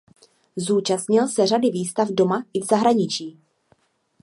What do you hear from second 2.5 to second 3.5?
i v zahraničí.